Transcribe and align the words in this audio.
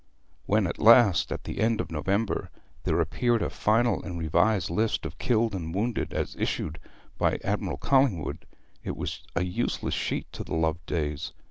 When 0.47 0.65
at 0.65 0.79
last, 0.79 1.31
at 1.31 1.43
the 1.43 1.59
end 1.59 1.79
of 1.79 1.91
November, 1.91 2.49
there 2.85 2.99
appeared 2.99 3.43
a 3.43 3.51
final 3.51 4.01
and 4.01 4.17
revised 4.17 4.71
list 4.71 5.05
of 5.05 5.19
killed 5.19 5.53
and 5.53 5.75
wounded 5.75 6.11
as 6.11 6.35
issued 6.37 6.79
by 7.19 7.37
Admiral 7.43 7.77
Collingwood, 7.77 8.47
it 8.83 8.97
was 8.97 9.21
a 9.35 9.43
useless 9.43 9.93
sheet 9.93 10.25
to 10.31 10.43
the 10.43 10.55
Lovedays. 10.55 11.33